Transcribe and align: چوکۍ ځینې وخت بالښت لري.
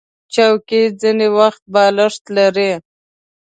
چوکۍ 0.33 0.83
ځینې 1.01 1.27
وخت 1.37 1.61
بالښت 1.73 2.23
لري. 2.37 2.71